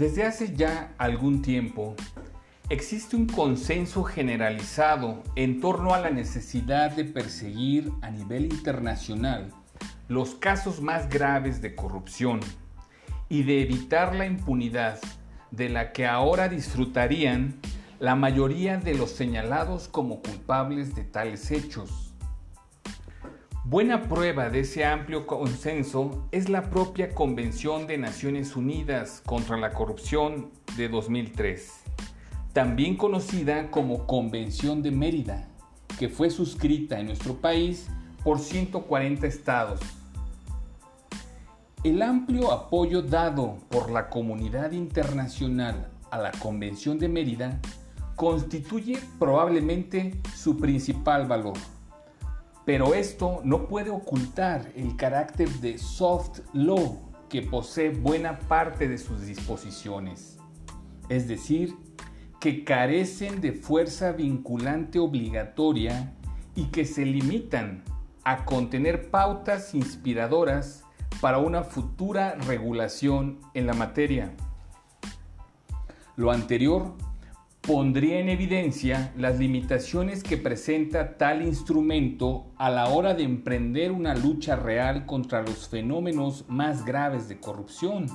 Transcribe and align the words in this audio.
Desde 0.00 0.24
hace 0.24 0.56
ya 0.56 0.94
algún 0.96 1.42
tiempo, 1.42 1.94
existe 2.70 3.16
un 3.16 3.26
consenso 3.26 4.02
generalizado 4.02 5.22
en 5.36 5.60
torno 5.60 5.92
a 5.92 6.00
la 6.00 6.08
necesidad 6.08 6.92
de 6.92 7.04
perseguir 7.04 7.92
a 8.00 8.10
nivel 8.10 8.44
internacional 8.44 9.52
los 10.08 10.34
casos 10.36 10.80
más 10.80 11.10
graves 11.10 11.60
de 11.60 11.74
corrupción 11.74 12.40
y 13.28 13.42
de 13.42 13.60
evitar 13.60 14.14
la 14.16 14.24
impunidad 14.24 14.98
de 15.50 15.68
la 15.68 15.92
que 15.92 16.06
ahora 16.06 16.48
disfrutarían 16.48 17.60
la 17.98 18.14
mayoría 18.14 18.78
de 18.78 18.94
los 18.94 19.10
señalados 19.10 19.86
como 19.86 20.22
culpables 20.22 20.94
de 20.94 21.04
tales 21.04 21.50
hechos. 21.50 22.09
Buena 23.70 24.02
prueba 24.08 24.50
de 24.50 24.58
ese 24.60 24.84
amplio 24.84 25.28
consenso 25.28 26.26
es 26.32 26.48
la 26.48 26.70
propia 26.70 27.14
Convención 27.14 27.86
de 27.86 27.98
Naciones 27.98 28.56
Unidas 28.56 29.22
contra 29.24 29.56
la 29.56 29.70
Corrupción 29.70 30.50
de 30.76 30.88
2003, 30.88 31.84
también 32.52 32.96
conocida 32.96 33.70
como 33.70 34.08
Convención 34.08 34.82
de 34.82 34.90
Mérida, 34.90 35.46
que 36.00 36.08
fue 36.08 36.30
suscrita 36.30 36.98
en 36.98 37.06
nuestro 37.06 37.34
país 37.36 37.86
por 38.24 38.40
140 38.40 39.24
estados. 39.28 39.78
El 41.84 42.02
amplio 42.02 42.50
apoyo 42.50 43.02
dado 43.02 43.58
por 43.68 43.92
la 43.92 44.10
comunidad 44.10 44.72
internacional 44.72 45.92
a 46.10 46.18
la 46.18 46.32
Convención 46.32 46.98
de 46.98 47.08
Mérida 47.08 47.60
constituye 48.16 48.98
probablemente 49.20 50.20
su 50.34 50.56
principal 50.56 51.28
valor. 51.28 51.54
Pero 52.70 52.94
esto 52.94 53.40
no 53.42 53.66
puede 53.66 53.90
ocultar 53.90 54.70
el 54.76 54.94
carácter 54.94 55.48
de 55.54 55.76
soft 55.76 56.38
law 56.52 57.00
que 57.28 57.42
posee 57.42 57.90
buena 57.90 58.38
parte 58.38 58.86
de 58.86 58.96
sus 58.96 59.26
disposiciones. 59.26 60.38
Es 61.08 61.26
decir, 61.26 61.74
que 62.38 62.62
carecen 62.62 63.40
de 63.40 63.50
fuerza 63.50 64.12
vinculante 64.12 65.00
obligatoria 65.00 66.12
y 66.54 66.66
que 66.66 66.84
se 66.84 67.04
limitan 67.04 67.82
a 68.22 68.44
contener 68.44 69.10
pautas 69.10 69.74
inspiradoras 69.74 70.84
para 71.20 71.38
una 71.38 71.64
futura 71.64 72.36
regulación 72.36 73.40
en 73.52 73.66
la 73.66 73.74
materia. 73.74 74.32
Lo 76.14 76.30
anterior 76.30 76.94
pondría 77.60 78.20
en 78.20 78.28
evidencia 78.28 79.12
las 79.16 79.38
limitaciones 79.38 80.22
que 80.22 80.38
presenta 80.38 81.18
tal 81.18 81.42
instrumento 81.42 82.46
a 82.56 82.70
la 82.70 82.88
hora 82.88 83.14
de 83.14 83.22
emprender 83.22 83.92
una 83.92 84.14
lucha 84.14 84.56
real 84.56 85.04
contra 85.04 85.42
los 85.42 85.68
fenómenos 85.68 86.46
más 86.48 86.84
graves 86.84 87.28
de 87.28 87.38
corrupción, 87.38 88.06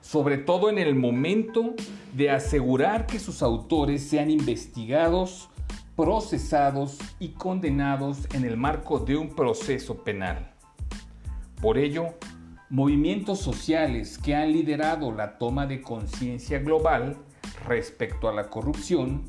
sobre 0.00 0.38
todo 0.38 0.70
en 0.70 0.78
el 0.78 0.94
momento 0.94 1.74
de 2.14 2.30
asegurar 2.30 3.06
que 3.06 3.18
sus 3.18 3.42
autores 3.42 4.08
sean 4.08 4.30
investigados, 4.30 5.50
procesados 5.96 6.98
y 7.18 7.30
condenados 7.30 8.28
en 8.34 8.44
el 8.44 8.56
marco 8.56 9.00
de 9.00 9.16
un 9.16 9.30
proceso 9.30 10.04
penal. 10.04 10.54
Por 11.60 11.76
ello, 11.76 12.14
movimientos 12.70 13.40
sociales 13.40 14.16
que 14.16 14.34
han 14.34 14.52
liderado 14.52 15.12
la 15.12 15.38
toma 15.38 15.66
de 15.66 15.82
conciencia 15.82 16.60
global 16.60 17.18
respecto 17.66 18.28
a 18.28 18.32
la 18.32 18.48
corrupción 18.48 19.22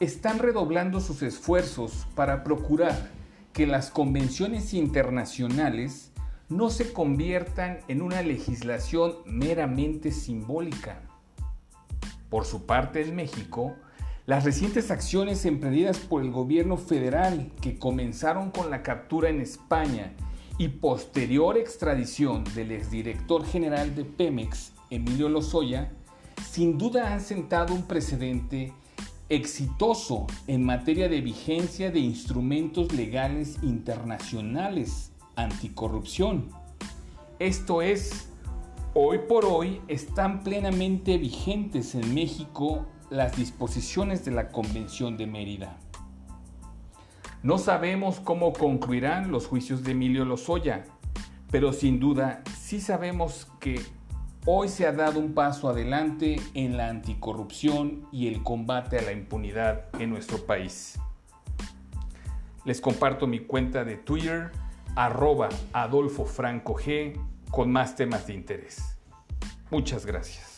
están 0.00 0.38
redoblando 0.38 1.00
sus 1.00 1.22
esfuerzos 1.22 2.06
para 2.14 2.42
procurar 2.42 3.10
que 3.52 3.66
las 3.66 3.90
convenciones 3.90 4.74
internacionales 4.74 6.12
no 6.48 6.70
se 6.70 6.92
conviertan 6.92 7.78
en 7.88 8.02
una 8.02 8.22
legislación 8.22 9.14
meramente 9.24 10.10
simbólica. 10.10 11.02
Por 12.28 12.44
su 12.44 12.66
parte, 12.66 13.02
en 13.02 13.14
México, 13.14 13.76
las 14.26 14.44
recientes 14.44 14.90
acciones 14.90 15.44
emprendidas 15.44 15.98
por 15.98 16.22
el 16.22 16.30
gobierno 16.30 16.76
federal 16.76 17.52
que 17.60 17.78
comenzaron 17.78 18.50
con 18.50 18.70
la 18.70 18.82
captura 18.82 19.28
en 19.28 19.40
España 19.40 20.12
y 20.58 20.68
posterior 20.68 21.56
extradición 21.58 22.44
del 22.54 22.72
exdirector 22.72 23.44
general 23.44 23.94
de 23.94 24.04
Pemex, 24.04 24.72
Emilio 24.90 25.28
Lozoya, 25.28 25.92
sin 26.50 26.78
duda 26.78 27.12
han 27.12 27.20
sentado 27.20 27.74
un 27.74 27.82
precedente 27.82 28.72
exitoso 29.28 30.26
en 30.46 30.64
materia 30.64 31.08
de 31.08 31.20
vigencia 31.20 31.90
de 31.90 32.00
instrumentos 32.00 32.92
legales 32.92 33.58
internacionales 33.62 35.12
anticorrupción. 35.36 36.50
Esto 37.38 37.82
es, 37.82 38.28
hoy 38.94 39.20
por 39.28 39.44
hoy 39.44 39.80
están 39.88 40.42
plenamente 40.44 41.18
vigentes 41.18 41.94
en 41.94 42.14
México 42.14 42.86
las 43.10 43.36
disposiciones 43.36 44.24
de 44.24 44.30
la 44.30 44.48
Convención 44.48 45.16
de 45.16 45.26
Mérida. 45.26 45.76
No 47.42 47.58
sabemos 47.58 48.20
cómo 48.20 48.52
concluirán 48.52 49.30
los 49.30 49.46
juicios 49.46 49.82
de 49.82 49.92
Emilio 49.92 50.24
Lozoya, 50.24 50.84
pero 51.50 51.72
sin 51.72 52.00
duda 52.00 52.42
sí 52.58 52.80
sabemos 52.80 53.48
que 53.60 53.80
hoy 54.46 54.68
se 54.68 54.86
ha 54.86 54.92
dado 54.92 55.20
un 55.20 55.32
paso 55.32 55.68
adelante 55.68 56.40
en 56.54 56.76
la 56.76 56.88
anticorrupción 56.88 58.06
y 58.12 58.28
el 58.28 58.42
combate 58.42 58.98
a 58.98 59.02
la 59.02 59.12
impunidad 59.12 59.86
en 59.98 60.10
nuestro 60.10 60.44
país. 60.46 60.98
Les 62.64 62.80
comparto 62.80 63.26
mi 63.26 63.40
cuenta 63.40 63.84
de 63.84 63.96
Twitter, 63.96 64.50
arroba 64.96 65.48
Adolfo 65.72 66.24
Franco 66.24 66.74
G, 66.74 67.18
con 67.50 67.70
más 67.70 67.96
temas 67.96 68.26
de 68.26 68.34
interés. 68.34 68.96
Muchas 69.70 70.06
gracias. 70.06 70.53